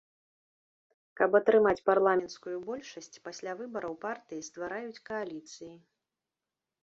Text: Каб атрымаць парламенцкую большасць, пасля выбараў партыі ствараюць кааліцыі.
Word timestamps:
Каб 1.19 1.31
атрымаць 1.39 1.83
парламенцкую 1.89 2.55
большасць, 2.71 3.21
пасля 3.27 3.51
выбараў 3.59 3.93
партыі 4.07 4.41
ствараюць 4.49 5.03
кааліцыі. 5.11 5.73